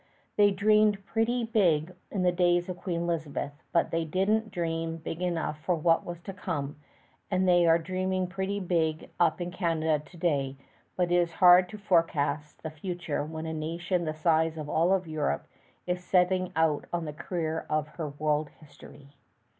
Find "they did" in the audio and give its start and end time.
3.91-4.31